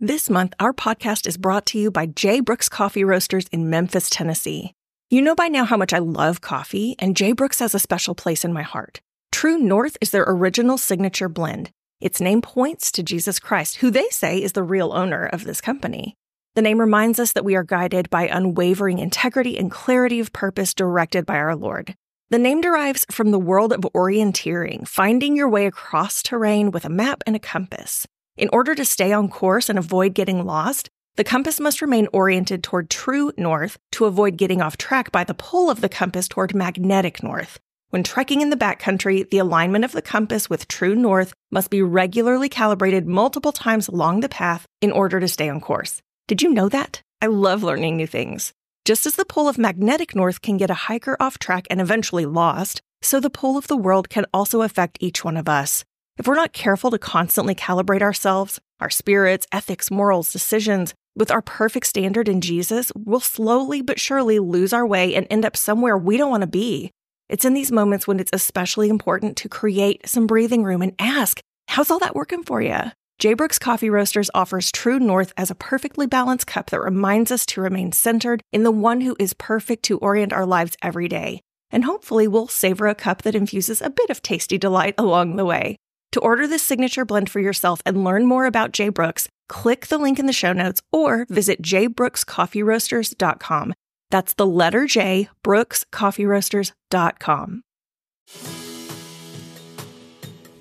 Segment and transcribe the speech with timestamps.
[0.00, 2.40] This month, our podcast is brought to you by J.
[2.40, 4.74] Brooks Coffee Roasters in Memphis, Tennessee.
[5.08, 7.32] You know by now how much I love coffee, and J.
[7.32, 9.00] Brooks has a special place in my heart.
[9.32, 11.70] True North is their original signature blend.
[11.98, 15.62] Its name points to Jesus Christ, who they say is the real owner of this
[15.62, 16.14] company.
[16.56, 20.74] The name reminds us that we are guided by unwavering integrity and clarity of purpose
[20.74, 21.94] directed by our Lord.
[22.28, 26.90] The name derives from the world of orienteering, finding your way across terrain with a
[26.90, 28.06] map and a compass.
[28.36, 32.62] In order to stay on course and avoid getting lost, the compass must remain oriented
[32.62, 36.54] toward true north to avoid getting off track by the pull of the compass toward
[36.54, 37.58] magnetic north.
[37.88, 41.80] When trekking in the backcountry, the alignment of the compass with true north must be
[41.80, 46.02] regularly calibrated multiple times along the path in order to stay on course.
[46.26, 47.00] Did you know that?
[47.22, 48.52] I love learning new things.
[48.84, 52.26] Just as the pull of magnetic north can get a hiker off track and eventually
[52.26, 55.84] lost, so the pull of the world can also affect each one of us.
[56.18, 61.42] If we're not careful to constantly calibrate ourselves, our spirits, ethics, morals, decisions, with our
[61.42, 65.96] perfect standard in Jesus, we'll slowly but surely lose our way and end up somewhere
[65.96, 66.90] we don't want to be.
[67.28, 71.40] It's in these moments when it's especially important to create some breathing room and ask,
[71.68, 72.78] how's all that working for you?
[73.18, 73.34] J.
[73.34, 77.62] Brooks Coffee Roasters offers True North as a perfectly balanced cup that reminds us to
[77.62, 81.40] remain centered in the one who is perfect to orient our lives every day.
[81.70, 85.46] And hopefully, we'll savor a cup that infuses a bit of tasty delight along the
[85.46, 85.76] way.
[86.16, 88.88] To order this signature blend for yourself and learn more about J.
[88.88, 93.74] Brooks, click the link in the show notes or visit jbrookscoffeeroasters.com.
[94.10, 97.62] That's the letter J, brookscoffeeroasters.com.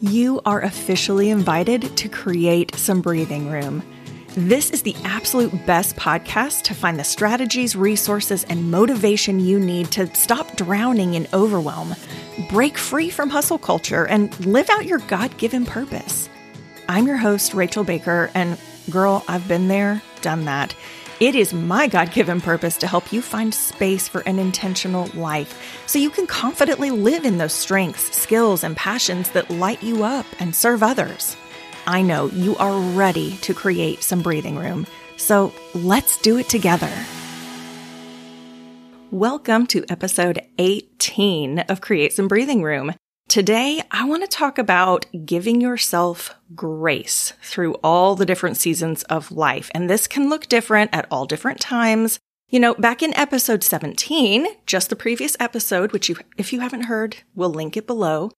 [0.02, 3.81] You are officially invited to create some breathing room.
[4.36, 9.90] This is the absolute best podcast to find the strategies, resources, and motivation you need
[9.92, 11.95] to stop drowning in overwhelm,
[12.50, 16.30] break free from hustle culture, and live out your God given purpose.
[16.88, 18.58] I'm your host, Rachel Baker, and
[18.89, 20.75] girl, I've been there, done that.
[21.19, 25.83] It is my God given purpose to help you find space for an intentional life
[25.88, 30.25] so you can confidently live in those strengths, skills, and passions that light you up
[30.40, 31.38] and serve others.
[31.88, 34.88] I know you are ready to create some breathing room.
[35.17, 36.91] So let's do it together.
[39.16, 42.92] Welcome to episode 18 of Create Some Breathing Room.
[43.30, 49.31] Today, I want to talk about giving yourself grace through all the different seasons of
[49.31, 49.72] life.
[49.74, 52.20] And this can look different at all different times.
[52.50, 56.88] You know, back in episode 17, just the previous episode, which you, if you haven't
[56.88, 58.32] heard, we'll link it below.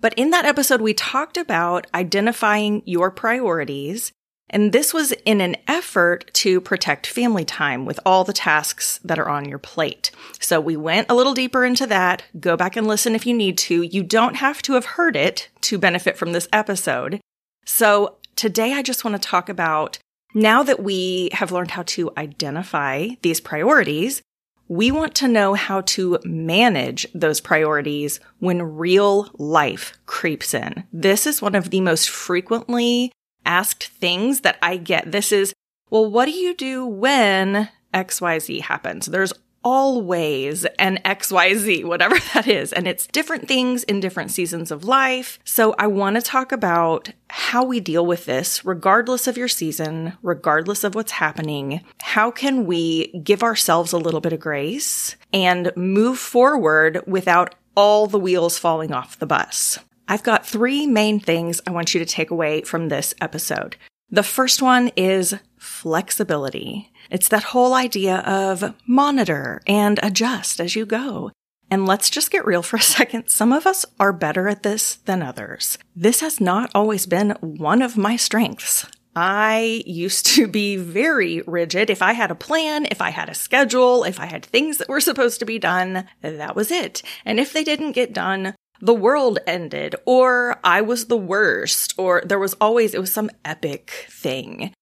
[0.00, 4.12] But in that episode, we talked about identifying your priorities.
[4.50, 9.18] And this was in an effort to protect family time with all the tasks that
[9.18, 10.10] are on your plate.
[10.40, 12.24] So we went a little deeper into that.
[12.38, 13.82] Go back and listen if you need to.
[13.82, 17.20] You don't have to have heard it to benefit from this episode.
[17.64, 19.98] So today I just want to talk about
[20.34, 24.22] now that we have learned how to identify these priorities,
[24.68, 30.84] we want to know how to manage those priorities when real life creeps in.
[30.92, 33.12] This is one of the most frequently
[33.44, 35.12] asked things that I get.
[35.12, 35.54] This is,
[35.90, 39.06] well, what do you do when XYZ happens?
[39.06, 39.32] There's
[39.64, 42.72] always an XYZ, whatever that is.
[42.72, 45.38] And it's different things in different seasons of life.
[45.44, 50.14] So I want to talk about how we deal with this, regardless of your season,
[50.22, 51.82] regardless of what's happening.
[52.00, 58.06] How can we give ourselves a little bit of grace and move forward without all
[58.06, 59.78] the wheels falling off the bus?
[60.08, 63.76] I've got three main things I want you to take away from this episode.
[64.10, 66.92] The first one is flexibility.
[67.10, 71.30] It's that whole idea of monitor and adjust as you go.
[71.70, 73.28] And let's just get real for a second.
[73.28, 75.78] Some of us are better at this than others.
[75.96, 78.86] This has not always been one of my strengths.
[79.14, 81.90] I used to be very rigid.
[81.90, 84.88] If I had a plan, if I had a schedule, if I had things that
[84.88, 87.02] were supposed to be done, that was it.
[87.24, 92.20] And if they didn't get done, the world ended, or I was the worst, or
[92.26, 94.74] there was always, it was some epic thing.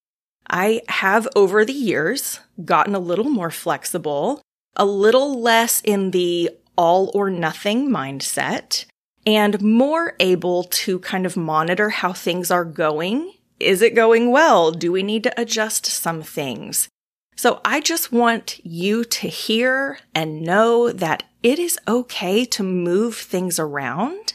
[0.48, 4.40] I have over the years gotten a little more flexible,
[4.74, 8.86] a little less in the all or nothing mindset,
[9.26, 13.34] and more able to kind of monitor how things are going.
[13.60, 14.72] Is it going well?
[14.72, 16.88] Do we need to adjust some things?
[17.36, 23.16] So I just want you to hear and know that it is okay to move
[23.16, 24.34] things around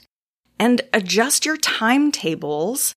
[0.60, 2.94] and adjust your timetables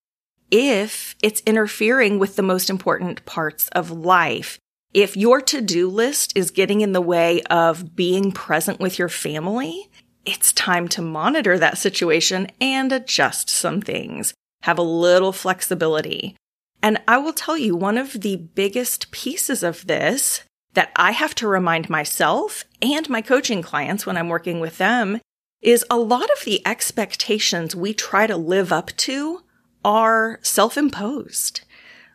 [0.50, 4.58] if it's interfering with the most important parts of life.
[4.94, 9.10] If your to do list is getting in the way of being present with your
[9.10, 9.90] family,
[10.24, 14.32] it's time to monitor that situation and adjust some things.
[14.62, 16.36] Have a little flexibility.
[16.82, 20.42] And I will tell you, one of the biggest pieces of this
[20.78, 25.20] that I have to remind myself and my coaching clients when I'm working with them
[25.60, 29.40] is a lot of the expectations we try to live up to
[29.84, 31.62] are self imposed.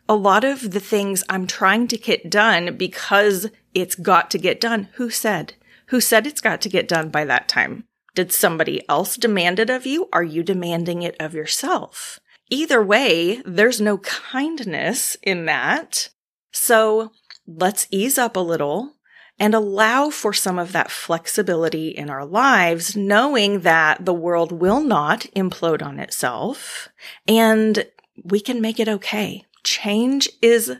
[0.08, 4.62] A lot of the things I'm trying to get done because it's got to get
[4.62, 4.88] done.
[4.94, 5.52] Who said?
[5.88, 7.84] Who said it's got to get done by that time?
[8.14, 10.08] Did somebody else demand it of you?
[10.10, 12.18] Are you demanding it of yourself?
[12.48, 16.08] Either way, there's no kindness in that.
[16.50, 17.10] So
[17.46, 18.94] let's ease up a little
[19.38, 24.80] and allow for some of that flexibility in our lives, knowing that the world will
[24.80, 26.88] not implode on itself
[27.26, 27.86] and
[28.22, 29.44] we can make it okay.
[29.64, 30.76] Change is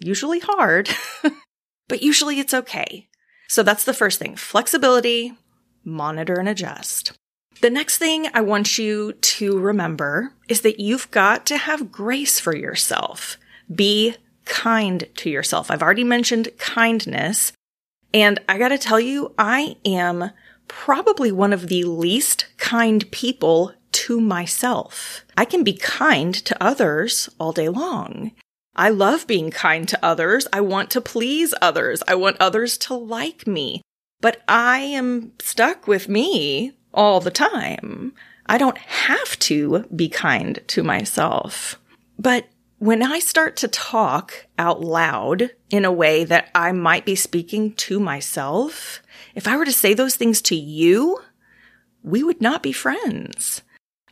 [0.00, 0.90] usually hard,
[1.88, 3.08] but usually it's okay.
[3.48, 5.32] So that's the first thing flexibility,
[5.84, 7.12] monitor and adjust.
[7.62, 12.38] The next thing I want you to remember is that you've got to have grace
[12.38, 13.38] for yourself.
[13.74, 14.16] Be
[14.46, 15.70] kind to yourself.
[15.70, 17.52] I've already mentioned kindness.
[18.14, 20.30] And I got to tell you, I am
[20.68, 25.24] probably one of the least kind people to myself.
[25.36, 28.32] I can be kind to others all day long.
[28.74, 30.46] I love being kind to others.
[30.52, 32.02] I want to please others.
[32.06, 33.82] I want others to like me.
[34.20, 38.12] But I am stuck with me all the time.
[38.46, 41.80] I don't have to be kind to myself.
[42.18, 47.14] But when I start to talk out loud in a way that I might be
[47.14, 49.02] speaking to myself,
[49.34, 51.18] if I were to say those things to you,
[52.02, 53.62] we would not be friends.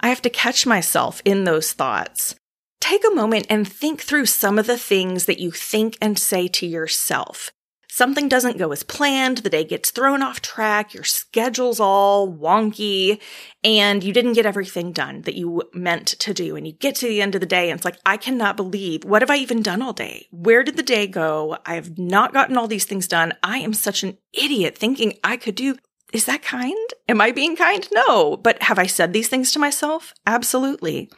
[0.00, 2.34] I have to catch myself in those thoughts.
[2.80, 6.48] Take a moment and think through some of the things that you think and say
[6.48, 7.50] to yourself
[7.94, 13.20] something doesn't go as planned, the day gets thrown off track, your schedule's all wonky,
[13.62, 16.56] and you didn't get everything done that you meant to do.
[16.56, 19.04] And you get to the end of the day and it's like, I cannot believe,
[19.04, 20.26] what have I even done all day?
[20.32, 21.56] Where did the day go?
[21.64, 23.32] I have not gotten all these things done.
[23.44, 25.76] I am such an idiot thinking I could do.
[26.12, 26.88] Is that kind?
[27.08, 27.88] Am I being kind?
[27.92, 28.36] No.
[28.36, 30.12] But have I said these things to myself?
[30.26, 31.10] Absolutely.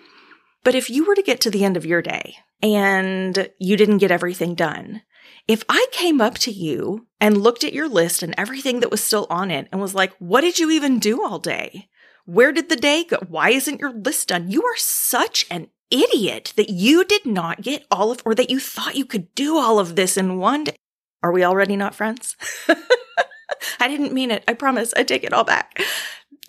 [0.63, 3.99] But if you were to get to the end of your day and you didn't
[3.99, 5.01] get everything done,
[5.49, 9.03] if I came up to you and looked at your list and everything that was
[9.03, 11.89] still on it and was like, what did you even do all day?
[12.25, 13.19] Where did the day go?
[13.29, 14.51] Why isn't your list done?
[14.51, 18.59] You are such an idiot that you did not get all of, or that you
[18.59, 20.77] thought you could do all of this in one day.
[21.23, 22.37] Are we already not friends?
[23.81, 24.45] I didn't mean it.
[24.49, 24.93] I promise.
[24.97, 25.81] I take it all back.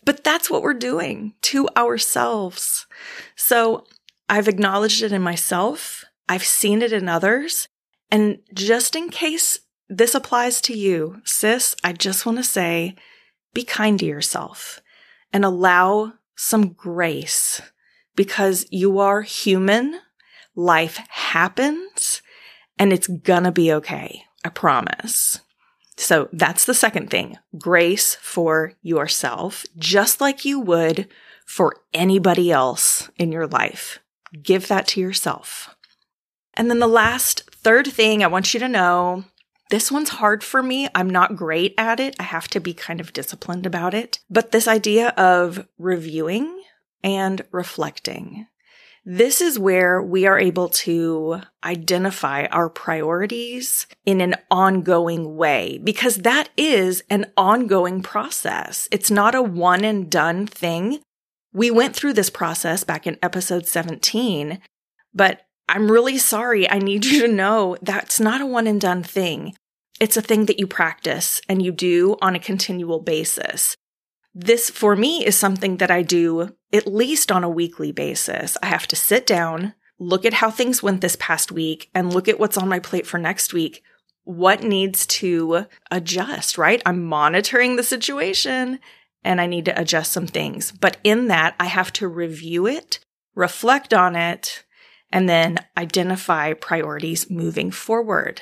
[0.03, 2.87] But that's what we're doing to ourselves.
[3.35, 3.85] So
[4.29, 6.05] I've acknowledged it in myself.
[6.27, 7.67] I've seen it in others.
[8.11, 9.59] And just in case
[9.89, 12.95] this applies to you, sis, I just want to say
[13.53, 14.81] be kind to yourself
[15.33, 17.61] and allow some grace
[18.15, 19.99] because you are human.
[20.55, 22.21] Life happens
[22.79, 24.23] and it's gonna be okay.
[24.45, 25.39] I promise.
[25.97, 27.37] So that's the second thing.
[27.57, 31.07] Grace for yourself, just like you would
[31.45, 33.99] for anybody else in your life.
[34.43, 35.75] Give that to yourself.
[36.57, 39.23] And then the last third thing I want you to know
[39.69, 40.87] this one's hard for me.
[40.95, 42.15] I'm not great at it.
[42.19, 44.19] I have to be kind of disciplined about it.
[44.29, 46.63] But this idea of reviewing
[47.03, 48.47] and reflecting.
[49.05, 56.17] This is where we are able to identify our priorities in an ongoing way because
[56.17, 58.89] that is an ongoing process.
[58.91, 60.99] It's not a one and done thing.
[61.53, 64.59] We went through this process back in episode 17,
[65.13, 66.69] but I'm really sorry.
[66.69, 69.55] I need you to know that's not a one and done thing.
[69.99, 73.75] It's a thing that you practice and you do on a continual basis.
[74.33, 78.55] This for me is something that I do at least on a weekly basis.
[78.61, 82.27] I have to sit down, look at how things went this past week and look
[82.27, 83.83] at what's on my plate for next week.
[84.23, 86.81] What needs to adjust, right?
[86.85, 88.79] I'm monitoring the situation
[89.23, 90.71] and I need to adjust some things.
[90.71, 92.99] But in that, I have to review it,
[93.35, 94.63] reflect on it,
[95.11, 98.41] and then identify priorities moving forward.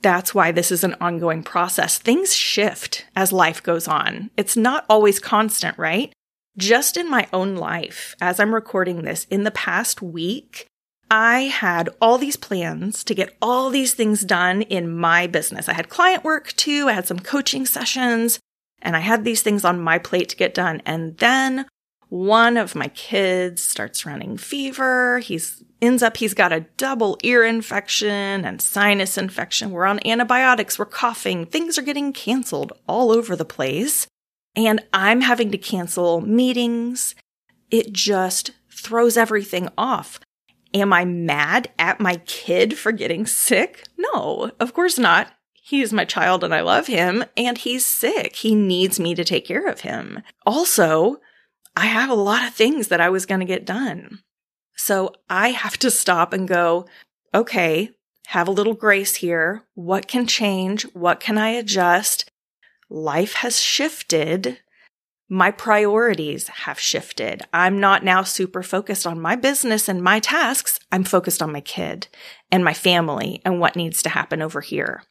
[0.00, 1.98] That's why this is an ongoing process.
[1.98, 4.30] Things shift as life goes on.
[4.36, 6.12] It's not always constant, right?
[6.58, 10.66] Just in my own life, as I'm recording this, in the past week,
[11.10, 15.68] I had all these plans to get all these things done in my business.
[15.68, 16.88] I had client work too.
[16.88, 18.38] I had some coaching sessions
[18.80, 20.82] and I had these things on my plate to get done.
[20.84, 21.66] And then
[22.12, 25.20] one of my kids starts running fever.
[25.20, 29.70] He's ends up he's got a double ear infection and sinus infection.
[29.70, 34.06] We're on antibiotics, we're coughing, things are getting canceled all over the place.
[34.54, 37.14] And I'm having to cancel meetings.
[37.70, 40.20] It just throws everything off.
[40.74, 43.84] Am I mad at my kid for getting sick?
[43.96, 45.32] No, of course not.
[45.54, 48.36] He is my child and I love him, and he's sick.
[48.36, 50.22] He needs me to take care of him.
[50.44, 51.22] Also,
[51.74, 54.20] I have a lot of things that I was going to get done.
[54.76, 56.86] So I have to stop and go,
[57.34, 57.90] okay,
[58.28, 59.64] have a little grace here.
[59.74, 60.82] What can change?
[60.94, 62.30] What can I adjust?
[62.88, 64.58] Life has shifted.
[65.28, 67.42] My priorities have shifted.
[67.54, 70.78] I'm not now super focused on my business and my tasks.
[70.90, 72.08] I'm focused on my kid
[72.50, 75.04] and my family and what needs to happen over here.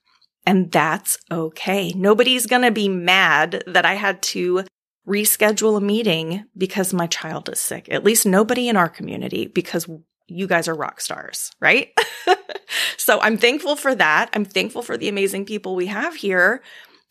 [0.45, 1.91] And that's okay.
[1.93, 4.65] Nobody's going to be mad that I had to
[5.07, 7.87] reschedule a meeting because my child is sick.
[7.89, 9.87] At least nobody in our community because
[10.27, 11.89] you guys are rock stars, right?
[12.97, 14.29] so I'm thankful for that.
[14.33, 16.61] I'm thankful for the amazing people we have here.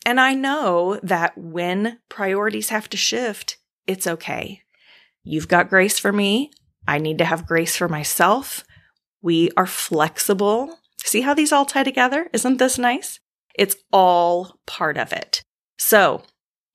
[0.05, 4.61] And I know that when priorities have to shift, it's okay.
[5.23, 6.51] You've got grace for me.
[6.87, 8.63] I need to have grace for myself.
[9.21, 10.79] We are flexible.
[11.03, 12.27] See how these all tie together?
[12.33, 13.19] Isn't this nice?
[13.53, 15.43] It's all part of it.
[15.77, 16.23] So,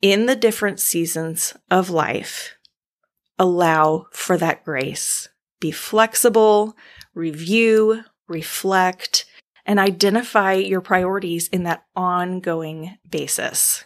[0.02, 2.54] in the different seasons of life,
[3.38, 5.28] allow for that grace.
[5.60, 6.76] Be flexible,
[7.14, 9.24] review, reflect,
[9.64, 13.84] and identify your priorities in that ongoing basis.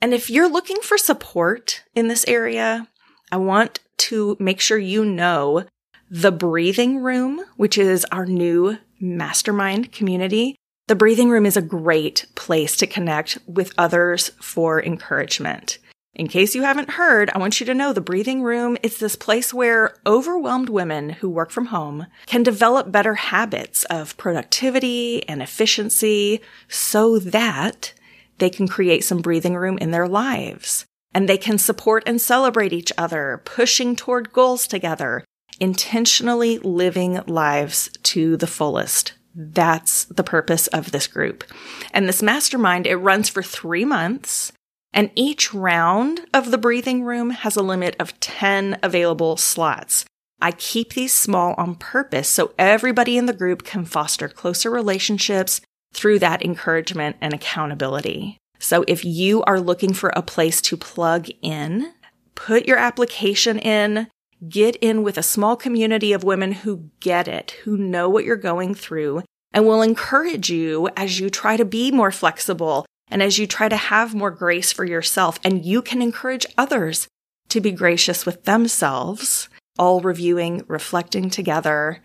[0.00, 2.88] And if you're looking for support in this area,
[3.32, 5.64] I want to make sure you know
[6.10, 10.56] the breathing room, which is our new mastermind community.
[10.88, 15.78] The breathing room is a great place to connect with others for encouragement.
[16.14, 19.16] In case you haven't heard, I want you to know the breathing room is this
[19.16, 25.42] place where overwhelmed women who work from home can develop better habits of productivity and
[25.42, 27.92] efficiency so that
[28.38, 30.86] they can create some breathing room in their lives.
[31.12, 35.24] And they can support and celebrate each other, pushing toward goals together,
[35.58, 39.14] intentionally living lives to the fullest.
[39.36, 41.44] That's the purpose of this group.
[41.92, 44.52] And this mastermind, it runs for three months.
[44.94, 50.06] And each round of the breathing room has a limit of 10 available slots.
[50.40, 55.60] I keep these small on purpose so everybody in the group can foster closer relationships
[55.92, 58.38] through that encouragement and accountability.
[58.58, 61.92] So if you are looking for a place to plug in,
[62.34, 64.08] put your application in,
[64.48, 68.36] Get in with a small community of women who get it, who know what you're
[68.36, 73.38] going through, and will encourage you as you try to be more flexible and as
[73.38, 75.38] you try to have more grace for yourself.
[75.42, 77.08] And you can encourage others
[77.48, 82.02] to be gracious with themselves, all reviewing, reflecting together,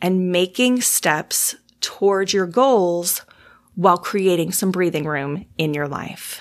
[0.00, 3.22] and making steps towards your goals
[3.74, 6.40] while creating some breathing room in your life.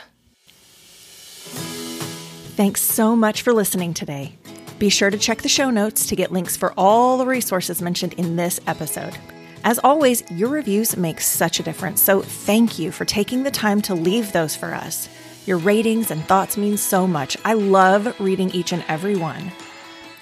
[2.56, 4.38] Thanks so much for listening today.
[4.77, 8.13] Be sure to check the show notes to get links for all the resources mentioned
[8.13, 9.17] in this episode.
[9.63, 13.82] As always, your reviews make such a difference, so thank you for taking the time
[13.84, 15.08] to leave those for us.
[15.46, 17.38] Your ratings and thoughts mean so much.
[17.46, 19.51] I love reading each and every one.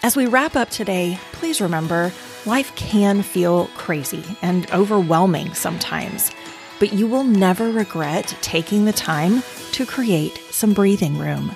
[0.04, 2.12] As we wrap up today, please remember
[2.46, 6.30] life can feel crazy and overwhelming sometimes,
[6.80, 9.42] but you will never regret taking the time
[9.72, 11.56] to create some breathing room.